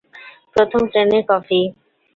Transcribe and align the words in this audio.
প্রথম 0.53 0.81
শ্রেণীর 0.91 1.23
কফি। 1.29 1.59